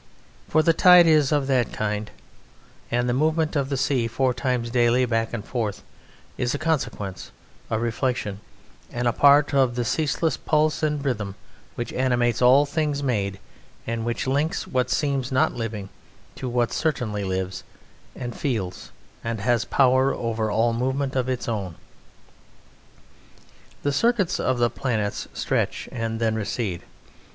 For 0.49 0.63
the 0.63 0.73
tide 0.73 1.05
is 1.05 1.31
of 1.31 1.45
that 1.45 1.71
kind; 1.71 2.09
and 2.89 3.07
the 3.07 3.13
movement 3.13 3.55
of 3.55 3.69
the 3.69 3.77
sea 3.77 4.07
four 4.07 4.33
times 4.33 4.71
daily 4.71 5.05
back 5.05 5.31
and 5.31 5.45
forth 5.45 5.83
is 6.39 6.55
a 6.55 6.57
consequence, 6.57 7.29
a 7.69 7.77
reflection, 7.77 8.39
and 8.91 9.07
a 9.07 9.13
part 9.13 9.53
of 9.53 9.75
the 9.75 9.85
ceaseless 9.85 10.37
pulse 10.37 10.81
and 10.81 11.05
rhythm 11.05 11.35
which 11.75 11.93
animates 11.93 12.41
all 12.41 12.65
things 12.65 13.03
made 13.03 13.37
and 13.85 14.03
which 14.03 14.25
links 14.25 14.65
what 14.65 14.89
seems 14.89 15.31
not 15.31 15.53
living 15.53 15.89
to 16.33 16.49
what 16.49 16.73
certainly 16.73 17.23
lives 17.23 17.63
and 18.15 18.35
feels 18.35 18.91
and 19.23 19.39
has 19.41 19.65
power 19.65 20.15
over 20.15 20.49
all 20.49 20.73
movement 20.73 21.15
of 21.15 21.29
its 21.29 21.47
own. 21.47 21.75
The 23.83 23.93
circuits 23.93 24.39
of 24.39 24.57
the 24.57 24.71
planets 24.71 25.27
stretch 25.35 25.87
and 25.91 26.19
then 26.19 26.33
recede. 26.33 26.81